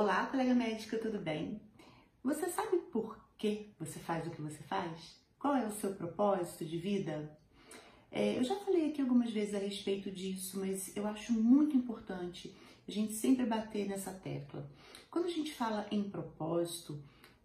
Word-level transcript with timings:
Olá, 0.00 0.26
colega 0.26 0.54
médica, 0.54 0.96
tudo 0.96 1.18
bem? 1.18 1.60
Você 2.22 2.48
sabe 2.48 2.76
por 2.92 3.18
que 3.36 3.74
você 3.80 3.98
faz 3.98 4.24
o 4.24 4.30
que 4.30 4.40
você 4.40 4.62
faz? 4.62 5.20
Qual 5.36 5.56
é 5.56 5.66
o 5.66 5.72
seu 5.72 5.92
propósito 5.92 6.64
de 6.64 6.78
vida? 6.78 7.36
É, 8.08 8.38
eu 8.38 8.44
já 8.44 8.54
falei 8.60 8.90
aqui 8.90 9.02
algumas 9.02 9.32
vezes 9.32 9.56
a 9.56 9.58
respeito 9.58 10.08
disso, 10.08 10.60
mas 10.60 10.96
eu 10.96 11.04
acho 11.04 11.32
muito 11.32 11.76
importante 11.76 12.54
a 12.86 12.92
gente 12.92 13.12
sempre 13.12 13.44
bater 13.44 13.88
nessa 13.88 14.12
tecla. 14.12 14.70
Quando 15.10 15.24
a 15.24 15.30
gente 15.30 15.52
fala 15.52 15.84
em 15.90 16.08
propósito, 16.08 17.02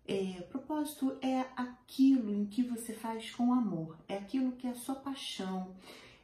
é, 0.07 0.39
propósito 0.43 1.17
é 1.23 1.47
aquilo 1.55 2.31
em 2.31 2.45
que 2.45 2.61
você 2.61 2.93
faz 2.93 3.31
com 3.31 3.51
amor, 3.51 3.97
é 4.07 4.15
aquilo 4.15 4.51
que 4.51 4.67
é 4.67 4.69
a 4.69 4.75
sua 4.75 4.93
paixão, 4.93 5.75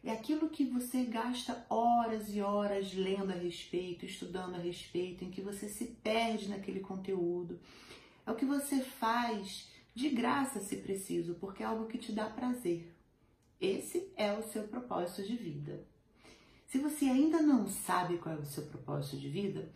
é 0.04 0.11
aquilo 0.11 0.50
que 0.50 0.63
você 0.66 1.04
gasta 1.04 1.66
horas 1.70 2.34
e 2.34 2.41
horas 2.41 2.93
lendo 2.93 3.31
a 3.31 3.36
respeito, 3.36 4.05
estudando 4.05 4.55
a 4.55 4.59
respeito, 4.59 5.23
em 5.23 5.31
que 5.31 5.41
você 5.41 5.68
se 5.68 5.86
perde 5.86 6.48
naquele 6.48 6.79
conteúdo. 6.79 7.59
É 8.25 8.31
o 8.31 8.35
que 8.35 8.45
você 8.45 8.81
faz 8.81 9.67
de 9.94 10.09
graça, 10.09 10.62
se 10.62 10.77
preciso, 10.77 11.35
porque 11.35 11.63
é 11.63 11.66
algo 11.66 11.88
que 11.88 11.98
te 11.98 12.12
dá 12.12 12.30
prazer. 12.30 12.95
Esse 13.59 14.09
é 14.16 14.31
o 14.31 14.41
seu 14.44 14.63
propósito 14.67 15.27
de 15.27 15.35
vida. 15.35 15.85
Se 16.66 16.77
você 16.77 17.05
ainda 17.05 17.41
não 17.41 17.67
sabe 17.67 18.17
qual 18.17 18.36
é 18.36 18.39
o 18.39 18.45
seu 18.45 18.63
propósito 18.67 19.17
de 19.17 19.27
vida, 19.27 19.70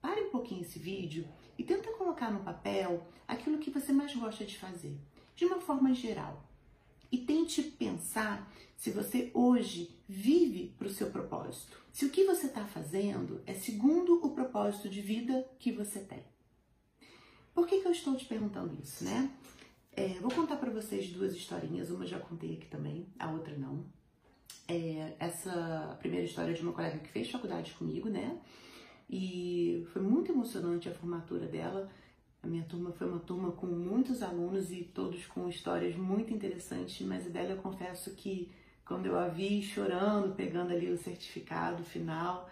pare 0.00 0.20
um 0.22 0.30
pouquinho 0.30 0.62
esse 0.62 0.78
vídeo 0.78 1.26
e 1.56 1.64
tenta 1.64 1.92
colocar 1.92 2.30
no 2.30 2.44
papel 2.44 3.06
aquilo 3.26 3.58
que 3.58 3.70
você 3.70 3.92
mais 3.92 4.14
gosta 4.14 4.44
de 4.44 4.58
fazer, 4.58 4.98
de 5.34 5.46
uma 5.46 5.60
forma 5.60 5.94
geral. 5.94 6.44
E 7.10 7.18
tente 7.18 7.62
pensar 7.62 8.50
se 8.76 8.90
você 8.90 9.30
hoje 9.34 9.94
vive 10.08 10.74
para 10.78 10.86
o 10.86 10.90
seu 10.90 11.10
propósito. 11.10 11.76
Se 11.92 12.06
o 12.06 12.10
que 12.10 12.24
você 12.24 12.46
está 12.46 12.64
fazendo 12.64 13.42
é 13.46 13.54
segundo 13.54 14.24
o 14.24 14.30
propósito 14.30 14.88
de 14.88 15.00
vida 15.00 15.46
que 15.58 15.72
você 15.72 16.00
tem. 16.00 16.24
Por 17.52 17.66
que, 17.66 17.80
que 17.80 17.86
eu 17.86 17.92
estou 17.92 18.16
te 18.16 18.24
perguntando 18.24 18.76
isso, 18.80 19.04
né? 19.04 19.30
É, 19.92 20.08
vou 20.20 20.30
contar 20.30 20.56
para 20.56 20.70
vocês 20.70 21.10
duas 21.10 21.34
historinhas, 21.34 21.90
uma 21.90 22.06
já 22.06 22.18
contei 22.18 22.54
aqui 22.54 22.66
também, 22.66 23.06
a 23.18 23.30
outra 23.30 23.56
não. 23.56 23.84
É, 24.68 25.14
essa 25.18 25.96
primeira 25.98 26.24
história 26.24 26.52
é 26.52 26.54
de 26.54 26.62
uma 26.62 26.72
colega 26.72 26.98
que 26.98 27.08
fez 27.08 27.28
faculdade 27.28 27.72
comigo, 27.72 28.08
né? 28.08 28.40
E 29.10 29.84
foi 29.92 30.00
muito 30.00 30.30
emocionante 30.30 30.88
a 30.88 30.94
formatura 30.94 31.46
dela. 31.46 31.90
A 32.42 32.46
minha 32.46 32.64
turma 32.64 32.90
foi 32.92 33.06
uma 33.08 33.18
turma 33.20 33.52
com 33.52 33.66
muitos 33.66 34.22
alunos 34.22 34.70
e 34.72 34.82
todos 34.82 35.26
com 35.26 35.48
histórias 35.48 35.94
muito 35.94 36.32
interessantes, 36.32 37.06
mas 37.06 37.24
dela 37.24 37.50
eu 37.50 37.58
confesso 37.58 38.14
que 38.14 38.50
quando 38.84 39.06
eu 39.06 39.18
a 39.18 39.28
vi 39.28 39.62
chorando, 39.62 40.34
pegando 40.34 40.72
ali 40.72 40.90
o 40.90 40.96
certificado 40.96 41.84
final, 41.84 42.50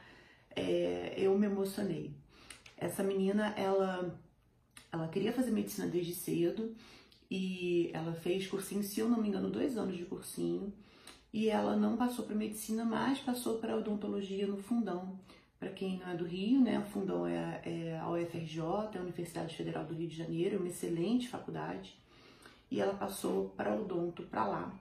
é, 0.54 1.14
eu 1.16 1.36
me 1.38 1.46
emocionei. 1.46 2.12
Essa 2.76 3.02
menina, 3.02 3.48
ela, 3.56 4.16
ela 4.92 5.08
queria 5.08 5.32
fazer 5.32 5.50
medicina 5.50 5.88
desde 5.88 6.14
cedo 6.14 6.76
e 7.30 7.90
ela 7.92 8.12
fez 8.12 8.46
cursinho, 8.46 8.82
se 8.82 9.00
eu 9.00 9.08
não 9.08 9.20
me 9.20 9.28
engano, 9.28 9.50
dois 9.50 9.76
anos 9.76 9.96
de 9.96 10.04
cursinho, 10.04 10.72
e 11.32 11.48
ela 11.48 11.76
não 11.76 11.96
passou 11.96 12.24
para 12.24 12.34
medicina, 12.34 12.84
mas 12.84 13.18
passou 13.18 13.58
para 13.58 13.76
odontologia 13.76 14.46
no 14.46 14.58
fundão. 14.58 15.18
Para 15.58 15.70
quem 15.70 15.98
não 15.98 16.08
é 16.08 16.14
do 16.14 16.24
Rio, 16.24 16.60
né, 16.60 16.78
o 16.78 16.84
fundão 16.84 17.26
é, 17.26 17.60
é 17.64 17.98
a 17.98 18.08
UFRJ, 18.08 18.60
é 18.94 18.98
a 18.98 19.02
Universidade 19.02 19.56
Federal 19.56 19.84
do 19.84 19.94
Rio 19.94 20.08
de 20.08 20.16
Janeiro, 20.16 20.56
é 20.56 20.58
uma 20.58 20.68
excelente 20.68 21.28
faculdade, 21.28 21.98
e 22.70 22.80
ela 22.80 22.94
passou 22.94 23.48
para 23.50 23.74
odonto 23.74 24.22
para 24.24 24.46
lá. 24.46 24.72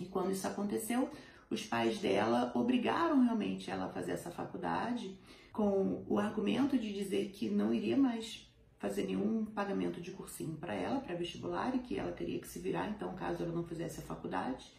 E 0.00 0.06
quando 0.06 0.32
isso 0.32 0.46
aconteceu, 0.46 1.08
os 1.48 1.64
pais 1.64 1.98
dela 1.98 2.50
obrigaram 2.54 3.22
realmente 3.22 3.70
ela 3.70 3.86
a 3.86 3.92
fazer 3.92 4.12
essa 4.12 4.30
faculdade 4.30 5.16
com 5.52 6.04
o 6.08 6.18
argumento 6.18 6.76
de 6.76 6.92
dizer 6.92 7.30
que 7.30 7.48
não 7.48 7.72
iria 7.72 7.96
mais 7.96 8.48
fazer 8.78 9.06
nenhum 9.06 9.44
pagamento 9.44 10.00
de 10.00 10.12
cursinho 10.12 10.56
para 10.56 10.74
ela, 10.74 11.00
para 11.00 11.14
vestibular, 11.16 11.74
e 11.74 11.80
que 11.80 11.98
ela 11.98 12.12
teria 12.12 12.38
que 12.40 12.46
se 12.46 12.58
virar, 12.58 12.88
então, 12.88 13.14
caso 13.14 13.42
ela 13.42 13.52
não 13.52 13.64
fizesse 13.64 14.00
a 14.00 14.04
faculdade, 14.04 14.72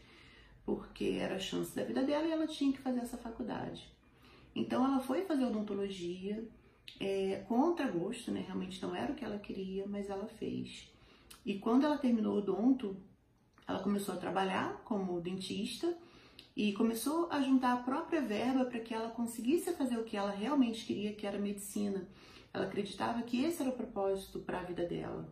porque 0.65 1.17
era 1.19 1.35
a 1.35 1.39
chance 1.39 1.75
da 1.75 1.83
vida 1.83 2.03
dela 2.03 2.27
e 2.27 2.31
ela 2.31 2.47
tinha 2.47 2.71
que 2.71 2.79
fazer 2.79 2.99
essa 2.99 3.17
faculdade. 3.17 3.98
Então, 4.59 4.85
ela 4.85 4.99
foi 4.99 5.23
fazer 5.23 5.45
odontologia, 5.45 6.47
é, 6.99 7.43
contra 7.47 7.89
gosto, 7.89 8.31
né? 8.31 8.43
Realmente 8.45 8.81
não 8.81 8.95
era 8.95 9.11
o 9.11 9.15
que 9.15 9.23
ela 9.23 9.39
queria, 9.39 9.85
mas 9.87 10.09
ela 10.09 10.27
fez. 10.27 10.91
E 11.45 11.59
quando 11.59 11.85
ela 11.85 11.97
terminou 11.97 12.35
o 12.35 12.37
odonto, 12.39 12.97
ela 13.67 13.79
começou 13.79 14.15
a 14.15 14.17
trabalhar 14.17 14.81
como 14.83 15.21
dentista 15.21 15.95
e 16.55 16.73
começou 16.73 17.29
a 17.31 17.41
juntar 17.41 17.73
a 17.73 17.83
própria 17.83 18.21
verba 18.21 18.65
para 18.65 18.79
que 18.79 18.93
ela 18.93 19.09
conseguisse 19.09 19.71
fazer 19.73 19.97
o 19.97 20.03
que 20.03 20.17
ela 20.17 20.31
realmente 20.31 20.85
queria, 20.85 21.13
que 21.13 21.25
era 21.25 21.37
medicina. 21.37 22.07
Ela 22.53 22.65
acreditava 22.65 23.21
que 23.21 23.43
esse 23.43 23.61
era 23.61 23.69
o 23.69 23.75
propósito 23.75 24.39
para 24.39 24.59
a 24.59 24.63
vida 24.63 24.85
dela. 24.85 25.29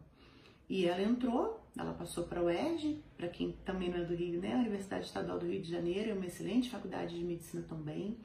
E 0.69 0.85
ela 0.85 1.01
entrou, 1.01 1.59
ela 1.77 1.94
passou 1.94 2.25
para 2.25 2.41
a 2.41 2.44
UERJ, 2.44 3.01
para 3.15 3.27
quem 3.27 3.53
também 3.65 3.89
não 3.89 3.99
é 3.99 4.03
do 4.03 4.13
Rio, 4.13 4.39
né? 4.39 4.53
A 4.53 4.59
Universidade 4.59 5.05
Estadual 5.05 5.39
do 5.39 5.45
Rio 5.45 5.61
de 5.61 5.69
Janeiro 5.69 6.11
é 6.11 6.13
uma 6.13 6.25
excelente 6.25 6.69
faculdade 6.69 7.17
de 7.17 7.23
medicina 7.23 7.63
também. 7.67 8.17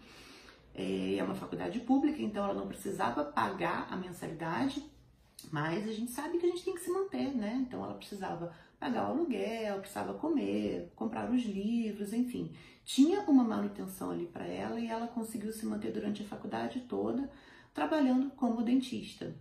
É, 0.74 1.16
é 1.16 1.24
uma 1.24 1.34
faculdade 1.34 1.80
pública, 1.80 2.22
então 2.22 2.44
ela 2.44 2.54
não 2.54 2.66
precisava 2.66 3.24
pagar 3.24 3.88
a 3.90 3.96
mensalidade, 3.96 4.82
mas 5.50 5.86
a 5.86 5.92
gente 5.92 6.10
sabe 6.10 6.38
que 6.38 6.46
a 6.46 6.48
gente 6.48 6.64
tem 6.64 6.74
que 6.74 6.80
se 6.80 6.90
manter, 6.90 7.34
né? 7.34 7.64
Então 7.66 7.84
ela 7.84 7.94
precisava 7.94 8.52
pagar 8.78 9.08
o 9.08 9.12
aluguel, 9.12 9.78
precisava 9.78 10.14
comer, 10.14 10.92
comprar 10.96 11.30
os 11.30 11.42
livros, 11.42 12.12
enfim. 12.12 12.52
Tinha 12.84 13.20
uma 13.22 13.44
manutenção 13.44 14.10
ali 14.10 14.26
para 14.26 14.46
ela 14.46 14.80
e 14.80 14.88
ela 14.88 15.06
conseguiu 15.06 15.52
se 15.52 15.64
manter 15.66 15.92
durante 15.92 16.22
a 16.22 16.26
faculdade 16.26 16.80
toda 16.88 17.30
trabalhando 17.72 18.30
como 18.30 18.62
dentista. 18.62 19.34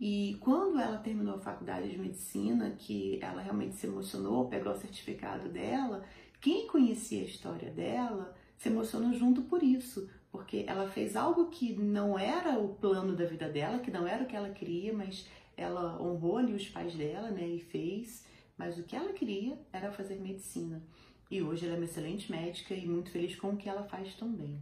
E 0.00 0.36
quando 0.40 0.80
ela 0.80 0.98
terminou 0.98 1.36
a 1.36 1.40
faculdade 1.40 1.88
de 1.88 1.96
medicina, 1.98 2.74
que 2.76 3.20
ela 3.22 3.40
realmente 3.40 3.76
se 3.76 3.86
emocionou, 3.86 4.48
pegou 4.48 4.72
o 4.72 4.76
certificado 4.76 5.48
dela, 5.48 6.04
quem 6.40 6.66
conhecia 6.66 7.22
a 7.22 7.26
história 7.26 7.70
dela 7.70 8.34
se 8.58 8.68
emocionou 8.68 9.12
junto 9.12 9.42
por 9.42 9.62
isso, 9.62 10.10
porque 10.32 10.64
ela 10.66 10.88
fez 10.88 11.14
algo 11.14 11.50
que 11.50 11.74
não 11.74 12.18
era 12.18 12.58
o 12.58 12.74
plano 12.74 13.14
da 13.14 13.26
vida 13.26 13.50
dela, 13.50 13.78
que 13.78 13.90
não 13.90 14.08
era 14.08 14.24
o 14.24 14.26
que 14.26 14.34
ela 14.34 14.48
queria, 14.48 14.92
mas 14.92 15.28
ela 15.54 16.02
honrou 16.02 16.38
ali 16.38 16.54
os 16.54 16.66
pais 16.66 16.94
dela, 16.94 17.30
né, 17.30 17.46
e 17.46 17.60
fez, 17.60 18.26
mas 18.56 18.78
o 18.78 18.82
que 18.82 18.96
ela 18.96 19.12
queria 19.12 19.60
era 19.70 19.92
fazer 19.92 20.18
medicina. 20.18 20.82
E 21.30 21.42
hoje 21.42 21.66
ela 21.66 21.74
é 21.74 21.78
uma 21.78 21.84
excelente 21.84 22.32
médica 22.32 22.74
e 22.74 22.86
muito 22.86 23.10
feliz 23.10 23.36
com 23.36 23.50
o 23.50 23.56
que 23.56 23.68
ela 23.68 23.82
faz 23.84 24.14
também. 24.14 24.58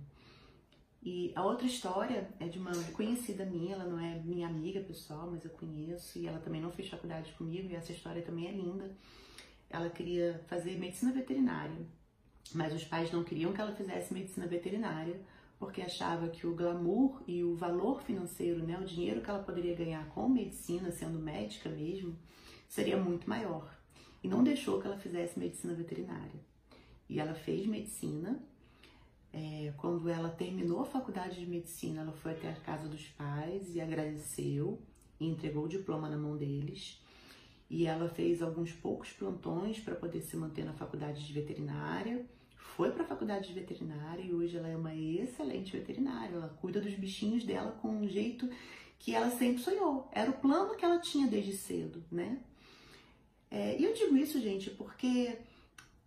E 1.02 1.32
a 1.34 1.44
outra 1.44 1.66
história 1.66 2.28
é 2.38 2.46
de 2.46 2.58
uma 2.58 2.72
conhecida 2.92 3.44
minha, 3.44 3.74
ela 3.74 3.84
não 3.84 3.98
é 3.98 4.20
minha 4.24 4.48
amiga 4.48 4.80
pessoal, 4.80 5.30
mas 5.30 5.44
eu 5.44 5.50
conheço, 5.50 6.18
e 6.18 6.26
ela 6.26 6.40
também 6.40 6.60
não 6.60 6.72
fez 6.72 6.88
faculdade 6.88 7.32
comigo, 7.32 7.70
e 7.70 7.76
essa 7.76 7.92
história 7.92 8.22
também 8.22 8.48
é 8.48 8.52
linda. 8.52 8.90
Ela 9.70 9.88
queria 9.88 10.44
fazer 10.48 10.76
medicina 10.78 11.12
veterinária, 11.12 11.86
mas 12.52 12.74
os 12.74 12.84
pais 12.84 13.10
não 13.12 13.22
queriam 13.22 13.52
que 13.52 13.60
ela 13.60 13.72
fizesse 13.72 14.12
medicina 14.12 14.46
veterinária, 14.46 15.18
porque 15.60 15.82
achava 15.82 16.26
que 16.30 16.46
o 16.46 16.54
glamour 16.56 17.22
e 17.26 17.44
o 17.44 17.54
valor 17.54 18.00
financeiro, 18.00 18.66
né, 18.66 18.78
o 18.80 18.84
dinheiro 18.84 19.20
que 19.20 19.28
ela 19.28 19.42
poderia 19.42 19.76
ganhar 19.76 20.08
com 20.08 20.26
medicina, 20.26 20.90
sendo 20.90 21.18
médica 21.18 21.68
mesmo, 21.68 22.16
seria 22.66 22.96
muito 22.96 23.28
maior. 23.28 23.70
E 24.24 24.26
não 24.26 24.42
deixou 24.42 24.80
que 24.80 24.86
ela 24.86 24.96
fizesse 24.96 25.38
medicina 25.38 25.74
veterinária. 25.74 26.40
E 27.06 27.20
ela 27.20 27.34
fez 27.34 27.66
medicina, 27.66 28.42
é, 29.34 29.74
quando 29.76 30.08
ela 30.08 30.30
terminou 30.30 30.80
a 30.80 30.86
faculdade 30.86 31.38
de 31.38 31.46
medicina, 31.46 32.00
ela 32.00 32.12
foi 32.12 32.32
até 32.32 32.48
a 32.48 32.56
casa 32.56 32.88
dos 32.88 33.08
pais 33.08 33.74
e 33.74 33.82
agradeceu 33.82 34.80
e 35.20 35.28
entregou 35.28 35.64
o 35.64 35.68
diploma 35.68 36.08
na 36.08 36.16
mão 36.16 36.38
deles. 36.38 37.04
E 37.68 37.86
ela 37.86 38.08
fez 38.08 38.40
alguns 38.40 38.72
poucos 38.72 39.12
plantões 39.12 39.78
para 39.78 39.94
poder 39.94 40.22
se 40.22 40.38
manter 40.38 40.64
na 40.64 40.72
faculdade 40.72 41.24
de 41.24 41.32
veterinária. 41.34 42.24
Foi 42.76 42.90
para 42.90 43.02
a 43.02 43.06
faculdade 43.06 43.48
de 43.48 43.54
veterinária 43.54 44.22
e 44.22 44.32
hoje 44.32 44.56
ela 44.56 44.68
é 44.68 44.76
uma 44.76 44.94
excelente 44.94 45.76
veterinária. 45.76 46.34
Ela 46.34 46.56
cuida 46.60 46.80
dos 46.80 46.94
bichinhos 46.94 47.44
dela 47.44 47.72
com 47.82 47.88
um 47.88 48.08
jeito 48.08 48.48
que 48.98 49.14
ela 49.14 49.30
sempre 49.30 49.62
sonhou. 49.62 50.08
Era 50.12 50.30
o 50.30 50.34
plano 50.34 50.76
que 50.76 50.84
ela 50.84 50.98
tinha 50.98 51.26
desde 51.26 51.56
cedo, 51.56 52.02
né? 52.10 52.38
É, 53.50 53.78
e 53.78 53.84
eu 53.84 53.92
digo 53.92 54.16
isso, 54.16 54.40
gente, 54.40 54.70
porque 54.70 55.36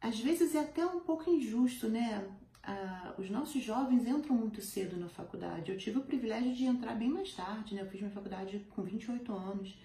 às 0.02 0.20
vezes 0.20 0.56
é 0.56 0.60
até 0.60 0.86
um 0.86 1.02
pouco 1.02 1.30
injusto, 1.30 1.90
né? 1.90 2.26
ah, 2.64 3.14
os 3.18 3.30
nossos 3.30 3.62
jovens 3.62 4.08
entram 4.08 4.36
muito 4.36 4.62
cedo 4.62 4.98
na 4.98 5.10
faculdade. 5.10 5.72
Eu 5.72 5.78
tive 5.78 6.00
o 6.00 6.04
privilégio 6.04 6.54
de 6.54 6.64
entrar 6.64 6.96
bem 6.96 7.10
mais 7.10 7.34
tarde, 7.34 7.76
né? 7.76 7.82
Eu 7.82 7.88
fiz 7.88 8.00
minha 8.00 8.14
faculdade 8.14 8.66
com 8.70 8.82
28 8.82 9.34
anos. 9.34 9.78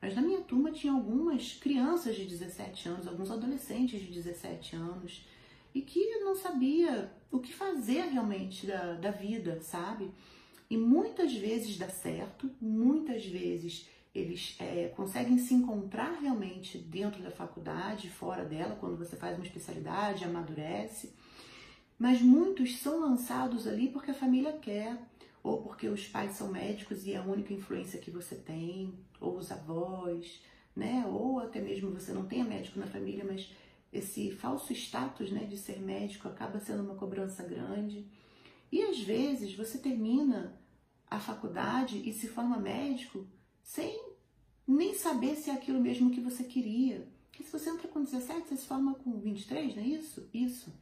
Mas 0.00 0.14
na 0.14 0.22
minha 0.22 0.40
turma 0.40 0.70
tinha 0.70 0.92
algumas 0.92 1.54
crianças 1.54 2.16
de 2.16 2.24
17 2.24 2.88
anos, 2.88 3.06
alguns 3.06 3.30
adolescentes 3.30 4.00
de 4.00 4.06
17 4.06 4.76
anos, 4.76 5.26
e 5.74 5.82
que 5.82 6.18
não 6.18 6.34
sabia 6.34 7.12
o 7.30 7.38
que 7.38 7.52
fazer 7.52 8.02
realmente 8.02 8.66
da, 8.66 8.94
da 8.94 9.10
vida, 9.10 9.60
sabe? 9.62 10.10
E 10.68 10.76
muitas 10.76 11.32
vezes 11.34 11.76
dá 11.76 11.88
certo, 11.88 12.50
muitas 12.60 13.24
vezes 13.24 13.88
eles 14.14 14.56
é, 14.58 14.88
conseguem 14.96 15.38
se 15.38 15.54
encontrar 15.54 16.18
realmente 16.20 16.78
dentro 16.78 17.22
da 17.22 17.30
faculdade, 17.30 18.10
fora 18.10 18.44
dela, 18.44 18.76
quando 18.80 18.96
você 18.96 19.16
faz 19.16 19.36
uma 19.36 19.46
especialidade, 19.46 20.24
amadurece 20.24 21.12
mas 22.00 22.22
muitos 22.22 22.78
são 22.78 22.98
lançados 22.98 23.66
ali 23.66 23.88
porque 23.88 24.10
a 24.10 24.14
família 24.14 24.54
quer, 24.54 24.96
ou 25.42 25.60
porque 25.60 25.86
os 25.86 26.08
pais 26.08 26.32
são 26.32 26.50
médicos 26.50 27.06
e 27.06 27.12
é 27.12 27.18
a 27.18 27.22
única 27.22 27.52
influência 27.52 28.00
que 28.00 28.10
você 28.10 28.36
tem, 28.36 28.94
ou 29.20 29.36
os 29.36 29.52
avós, 29.52 30.40
né? 30.74 31.04
Ou 31.06 31.40
até 31.40 31.60
mesmo 31.60 31.90
você 31.90 32.10
não 32.10 32.24
tenha 32.24 32.42
médico 32.42 32.80
na 32.80 32.86
família, 32.86 33.22
mas 33.22 33.52
esse 33.92 34.30
falso 34.30 34.72
status, 34.72 35.30
né, 35.30 35.44
de 35.44 35.56
ser 35.56 35.80
médico 35.80 36.28
acaba 36.28 36.60
sendo 36.60 36.82
uma 36.82 36.94
cobrança 36.94 37.42
grande. 37.42 38.06
E 38.70 38.82
às 38.82 39.00
vezes 39.00 39.54
você 39.54 39.78
termina 39.78 40.58
a 41.10 41.18
faculdade 41.18 42.08
e 42.08 42.12
se 42.12 42.28
forma 42.28 42.56
médico 42.56 43.26
sem 43.62 44.10
nem 44.66 44.94
saber 44.94 45.34
se 45.34 45.50
é 45.50 45.54
aquilo 45.54 45.80
mesmo 45.80 46.10
que 46.10 46.20
você 46.20 46.44
queria. 46.44 47.08
Porque 47.28 47.42
se 47.42 47.50
você 47.50 47.70
entra 47.70 47.88
com 47.88 48.04
17, 48.04 48.48
você 48.48 48.56
se 48.56 48.66
forma 48.66 48.94
com 48.94 49.18
23, 49.18 49.74
não 49.74 49.82
é 49.82 49.86
isso? 49.86 50.28
Isso. 50.32 50.72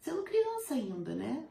Sendo 0.00 0.22
criança 0.22 0.74
ainda, 0.74 1.14
né? 1.14 1.48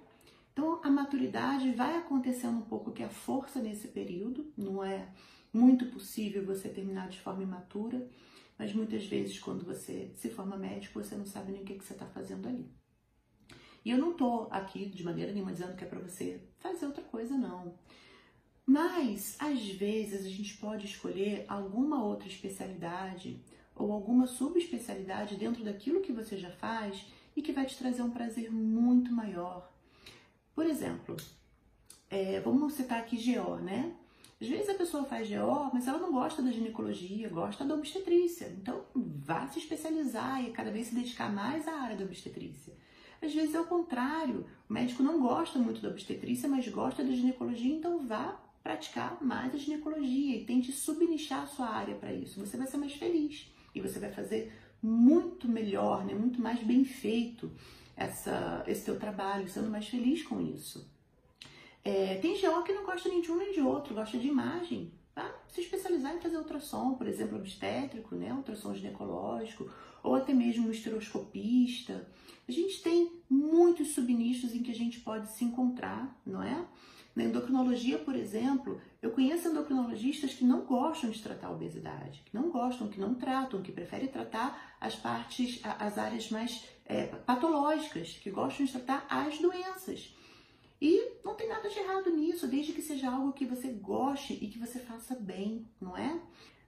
Então 0.54 0.80
a 0.84 0.90
maturidade 0.90 1.72
vai 1.72 1.98
acontecendo 1.98 2.60
um 2.60 2.62
pouco 2.62 2.92
que 2.92 3.04
a 3.04 3.10
força 3.10 3.60
nesse 3.60 3.88
período, 3.88 4.54
não 4.56 4.84
é 4.84 5.10
muito 5.52 5.88
possível 5.88 6.46
você 6.46 6.70
terminar 6.70 7.10
de 7.10 7.20
forma 7.20 7.44
imatura, 7.44 8.08
mas 8.64 8.74
muitas 8.74 9.06
vezes 9.08 9.38
quando 9.40 9.66
você 9.66 10.14
se 10.16 10.30
forma 10.30 10.56
médico, 10.56 11.04
você 11.04 11.16
não 11.16 11.26
sabe 11.26 11.52
nem 11.52 11.64
o 11.64 11.66
que, 11.66 11.76
que 11.76 11.84
você 11.84 11.92
está 11.92 12.06
fazendo 12.06 12.48
ali. 12.48 12.72
E 13.84 13.92
eu 13.92 13.98
não 13.98 14.12
estou 14.12 14.48
aqui 14.52 14.86
de 14.86 15.04
maneira 15.04 15.34
nenhuma 15.34 15.52
dizendo 15.52 15.76
que 15.76 15.84
é 15.84 15.88
para 15.88 16.00
você 16.00 16.42
fazer 16.60 16.86
outra 16.86 17.04
coisa, 17.04 17.36
não. 17.36 17.78
Mas, 18.66 19.36
às 19.38 19.68
vezes, 19.72 20.26
a 20.26 20.30
gente 20.30 20.56
pode 20.56 20.86
escolher 20.86 21.44
alguma 21.50 22.06
outra 22.06 22.30
especialidade 22.30 23.44
ou 23.76 23.92
alguma 23.92 24.28
subespecialidade 24.28 25.36
dentro 25.36 25.62
daquilo 25.62 26.00
que 26.00 26.14
você 26.14 26.38
já 26.38 26.52
faz 26.52 27.06
e 27.36 27.42
que 27.42 27.52
vai 27.52 27.66
te 27.66 27.78
trazer 27.78 28.02
um 28.02 28.12
prazer 28.12 28.50
muito 28.50 29.12
maior. 29.12 29.70
Por 30.56 30.66
exemplo, 30.66 31.18
é, 32.10 32.40
vamos 32.40 32.76
citar 32.76 33.02
aqui 33.02 33.18
GO, 33.18 33.58
né? 33.58 33.94
Às 34.44 34.50
vezes 34.50 34.68
a 34.68 34.74
pessoa 34.74 35.06
faz 35.06 35.30
GO, 35.30 35.70
mas 35.74 35.88
ela 35.88 36.00
não 36.00 36.12
gosta 36.12 36.42
da 36.42 36.52
ginecologia, 36.52 37.30
gosta 37.30 37.64
da 37.64 37.76
obstetrícia. 37.76 38.54
Então, 38.62 38.84
vá 38.94 39.48
se 39.48 39.58
especializar 39.58 40.44
e 40.44 40.52
cada 40.52 40.70
vez 40.70 40.88
se 40.88 40.96
dedicar 40.96 41.34
mais 41.34 41.66
à 41.66 41.72
área 41.72 41.96
da 41.96 42.04
obstetrícia. 42.04 42.74
Às 43.22 43.34
vezes 43.34 43.56
é 43.56 43.62
o 43.62 43.66
contrário, 43.66 44.46
o 44.70 44.74
médico 44.74 45.02
não 45.02 45.22
gosta 45.22 45.58
muito 45.58 45.82
da 45.82 45.88
obstetrícia, 45.88 46.50
mas 46.50 46.68
gosta 46.68 47.06
da 47.06 47.16
ginecologia, 47.16 47.74
então 47.74 48.06
vá 48.06 48.38
praticar 48.62 49.18
mais 49.24 49.56
a 49.56 49.58
ginecologia 49.58 50.36
e 50.36 50.44
tente 50.44 50.74
subnichar 50.74 51.44
a 51.44 51.48
sua 51.48 51.70
área 51.70 51.96
para 51.96 52.14
isso. 52.14 52.38
Você 52.42 52.58
vai 52.58 52.68
ser 52.68 52.76
mais 52.76 52.92
feliz 52.92 53.50
e 53.74 53.80
você 53.80 53.98
vai 53.98 54.12
fazer 54.12 54.52
muito 54.82 55.48
melhor, 55.48 56.04
né? 56.04 56.14
muito 56.14 56.42
mais 56.42 56.62
bem 56.62 56.84
feito 56.84 57.50
essa, 57.96 58.62
esse 58.68 58.84
teu 58.84 59.00
trabalho, 59.00 59.48
sendo 59.48 59.70
mais 59.70 59.88
feliz 59.88 60.22
com 60.22 60.42
isso. 60.42 60.92
É, 61.84 62.16
tem 62.16 62.40
GO 62.40 62.64
que 62.64 62.74
não 62.74 62.86
gosta 62.86 63.10
nem 63.10 63.22
de 63.22 63.32
um 63.32 63.38
nem 63.38 63.52
de 63.52 63.62
outro, 63.62 63.94
gosta 63.94 64.18
de 64.18 64.28
imagem. 64.28 64.92
Tá? 65.14 65.30
Se 65.48 65.62
especializar 65.62 66.16
em 66.16 66.20
fazer 66.20 66.38
ultrassom, 66.38 66.96
por 66.96 67.08
exemplo, 67.08 67.38
obstétrico, 67.38 68.16
né? 68.16 68.34
ultrassom 68.34 68.74
ginecológico, 68.74 69.70
ou 70.02 70.16
até 70.16 70.34
mesmo 70.34 70.68
um 70.68 70.72
esteroscopista. 70.72 72.08
A 72.48 72.52
gente 72.52 72.82
tem 72.82 73.12
muitos 73.30 73.94
subnichos 73.94 74.54
em 74.54 74.64
que 74.64 74.72
a 74.72 74.76
gente 74.76 75.00
pode 75.00 75.30
se 75.32 75.46
encontrar, 75.46 76.20
não 76.26 76.42
é? 76.42 76.66
Na 77.16 77.24
endocrinologia, 77.24 78.00
por 78.00 78.16
exemplo, 78.16 78.82
eu 79.00 79.12
conheço 79.12 79.48
endocrinologistas 79.48 80.34
que 80.34 80.44
não 80.44 80.62
gostam 80.62 81.12
de 81.12 81.22
tratar 81.22 81.48
a 81.48 81.52
obesidade, 81.52 82.24
que 82.26 82.36
não 82.36 82.50
gostam, 82.50 82.88
que 82.88 83.00
não 83.00 83.14
tratam, 83.14 83.62
que 83.62 83.72
preferem 83.72 84.08
tratar 84.08 84.76
as 84.82 84.96
partes, 84.96 85.62
as 85.64 85.98
áreas 86.00 86.32
mais 86.32 86.66
é, 86.86 87.06
patológicas, 87.06 88.18
que 88.22 88.32
gostam 88.32 88.66
de 88.66 88.72
tratar 88.72 89.06
as 89.08 89.38
doenças. 89.38 90.16
E 90.84 91.14
não 91.24 91.34
tem 91.34 91.48
nada 91.48 91.70
de 91.70 91.80
errado 91.80 92.10
nisso, 92.10 92.46
desde 92.46 92.74
que 92.74 92.82
seja 92.82 93.10
algo 93.10 93.32
que 93.32 93.46
você 93.46 93.70
goste 93.70 94.34
e 94.34 94.50
que 94.50 94.60
você 94.60 94.80
faça 94.80 95.16
bem, 95.16 95.66
não 95.80 95.96
é? 95.96 96.20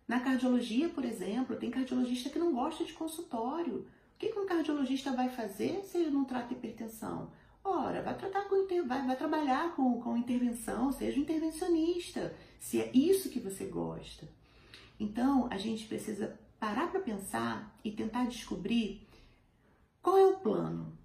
Na 0.07 0.21
cardiologia, 0.21 0.88
por 0.88 1.03
exemplo, 1.03 1.57
tem 1.57 1.69
cardiologista 1.69 2.29
que 2.29 2.39
não 2.39 2.53
gosta 2.53 2.85
de 2.85 2.94
consultório. 2.94 3.79
O 3.79 4.17
que, 4.17 4.31
um 4.39 4.45
cardiologista 4.45 5.12
vai 5.12 5.27
fazer 5.27 5.83
se 5.83 5.97
ele 5.97 6.12
não 6.12 6.23
trata 6.23 6.53
hipertensão? 6.53 7.29
Ora, 7.62 8.01
vai 8.01 8.17
tratar 8.17 8.45
com 8.47 8.65
vai, 8.88 9.06
vai 9.06 9.17
trabalhar 9.17 9.75
com, 9.75 10.01
com 10.01 10.15
intervenção, 10.15 10.94
seja 10.94 11.19
um 11.19 11.23
intervencionista, 11.23 12.33
se 12.57 12.79
é 12.79 12.89
isso 12.95 13.29
que 13.29 13.41
você 13.41 13.65
gosta. 13.65 14.29
Então, 14.97 15.50
a 15.51 15.57
gente 15.57 15.88
precisa 15.88 16.39
parar 16.57 16.89
para 16.89 17.01
pensar 17.01 17.77
e 17.83 17.91
tentar 17.91 18.27
descobrir 18.27 19.06
qual 20.01 20.17
é 20.17 20.25
o 20.25 20.38
plano. 20.38 20.97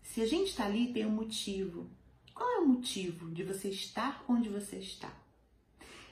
Se 0.00 0.22
a 0.22 0.26
gente 0.26 0.50
está 0.50 0.66
ali, 0.66 0.92
tem 0.92 1.04
um 1.04 1.10
motivo. 1.10 1.90
Qual 2.36 2.50
é 2.50 2.58
o 2.58 2.68
motivo 2.68 3.30
de 3.30 3.42
você 3.42 3.70
estar 3.70 4.22
onde 4.28 4.50
você 4.50 4.76
está? 4.76 5.10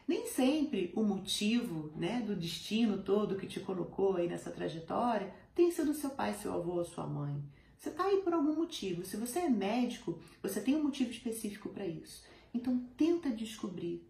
Nem 0.08 0.26
sempre 0.26 0.90
o 0.96 1.02
motivo 1.02 1.92
né, 1.94 2.22
do 2.22 2.34
destino 2.34 3.02
todo 3.02 3.36
que 3.36 3.46
te 3.46 3.60
colocou 3.60 4.16
aí 4.16 4.26
nessa 4.26 4.50
trajetória 4.50 5.30
tem 5.54 5.70
sido 5.70 5.92
seu 5.92 6.08
pai, 6.08 6.32
seu 6.32 6.54
avô 6.54 6.76
ou 6.76 6.84
sua 6.84 7.06
mãe. 7.06 7.44
Você 7.78 7.90
está 7.90 8.04
aí 8.04 8.22
por 8.22 8.32
algum 8.32 8.56
motivo. 8.56 9.04
Se 9.04 9.18
você 9.18 9.40
é 9.40 9.50
médico, 9.50 10.18
você 10.42 10.62
tem 10.62 10.74
um 10.74 10.84
motivo 10.84 11.10
específico 11.10 11.68
para 11.68 11.86
isso. 11.86 12.24
Então 12.54 12.82
tenta 12.96 13.28
descobrir 13.28 14.02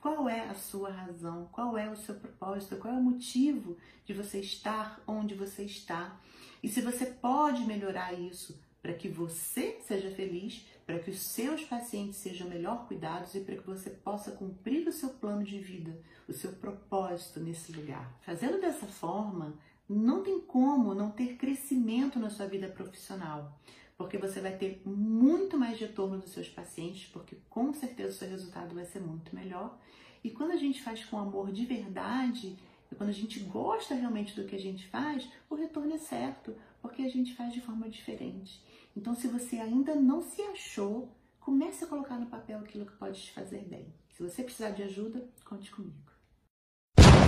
qual 0.00 0.30
é 0.30 0.48
a 0.48 0.54
sua 0.54 0.90
razão, 0.90 1.46
qual 1.52 1.76
é 1.76 1.90
o 1.90 1.96
seu 1.96 2.14
propósito, 2.14 2.76
qual 2.76 2.94
é 2.94 2.96
o 2.96 3.02
motivo 3.02 3.76
de 4.06 4.14
você 4.14 4.40
estar 4.40 5.02
onde 5.06 5.34
você 5.34 5.64
está. 5.64 6.18
E 6.62 6.70
se 6.70 6.80
você 6.80 7.04
pode 7.04 7.64
melhorar 7.64 8.18
isso 8.18 8.58
para 8.80 8.94
que 8.94 9.08
você 9.08 9.78
seja 9.86 10.10
feliz, 10.10 10.64
para 10.90 10.98
que 10.98 11.10
os 11.10 11.20
seus 11.20 11.62
pacientes 11.62 12.16
sejam 12.16 12.48
melhor 12.48 12.88
cuidados 12.88 13.36
e 13.36 13.40
para 13.40 13.54
que 13.54 13.64
você 13.64 13.90
possa 13.90 14.32
cumprir 14.32 14.88
o 14.88 14.92
seu 14.92 15.10
plano 15.10 15.44
de 15.44 15.56
vida, 15.60 15.96
o 16.26 16.32
seu 16.32 16.50
propósito 16.54 17.38
nesse 17.38 17.70
lugar. 17.70 18.12
Fazendo 18.22 18.60
dessa 18.60 18.88
forma, 18.88 19.54
não 19.88 20.24
tem 20.24 20.40
como 20.40 20.92
não 20.92 21.12
ter 21.12 21.36
crescimento 21.36 22.18
na 22.18 22.28
sua 22.28 22.46
vida 22.46 22.66
profissional, 22.66 23.56
porque 23.96 24.18
você 24.18 24.40
vai 24.40 24.56
ter 24.56 24.82
muito 24.84 25.56
mais 25.56 25.78
retorno 25.78 26.18
dos 26.18 26.32
seus 26.32 26.48
pacientes, 26.48 27.08
porque 27.12 27.36
com 27.48 27.72
certeza 27.72 28.10
o 28.10 28.18
seu 28.18 28.28
resultado 28.28 28.74
vai 28.74 28.84
ser 28.84 28.98
muito 28.98 29.32
melhor. 29.32 29.78
E 30.24 30.30
quando 30.30 30.50
a 30.50 30.56
gente 30.56 30.82
faz 30.82 31.04
com 31.04 31.20
amor 31.20 31.52
de 31.52 31.66
verdade, 31.66 32.58
e 32.90 32.94
quando 32.94 33.10
a 33.10 33.14
gente 33.14 33.40
gosta 33.40 33.94
realmente 33.94 34.34
do 34.34 34.46
que 34.46 34.56
a 34.56 34.58
gente 34.60 34.86
faz, 34.88 35.28
o 35.48 35.54
retorno 35.54 35.94
é 35.94 35.98
certo, 35.98 36.54
porque 36.82 37.02
a 37.02 37.08
gente 37.08 37.34
faz 37.34 37.52
de 37.52 37.60
forma 37.60 37.88
diferente. 37.88 38.62
Então, 38.96 39.14
se 39.14 39.28
você 39.28 39.56
ainda 39.56 39.94
não 39.94 40.20
se 40.20 40.42
achou, 40.42 41.08
comece 41.38 41.84
a 41.84 41.86
colocar 41.86 42.18
no 42.18 42.26
papel 42.26 42.58
aquilo 42.58 42.86
que 42.86 42.96
pode 42.96 43.20
te 43.20 43.32
fazer 43.32 43.64
bem. 43.68 43.86
Se 44.16 44.22
você 44.22 44.42
precisar 44.42 44.70
de 44.70 44.82
ajuda, 44.82 45.28
conte 45.44 45.70
comigo. 45.70 46.10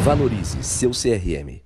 Valorize 0.04 0.62
seu 0.64 0.90
CRM. 0.90 1.62